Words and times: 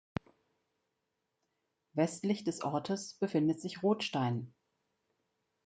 Westlich 1.93 2.43
des 2.43 2.63
Ortes 2.63 3.13
befindet 3.19 3.61
sich 3.61 3.83
Rothstein. 3.83 4.51